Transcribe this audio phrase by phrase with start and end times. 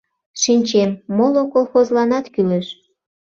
[0.41, 2.67] Шинчем, моло колхозланат кӱлеш.